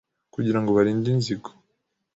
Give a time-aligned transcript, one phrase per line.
[0.33, 1.49] kugira ngo barinde inzigo.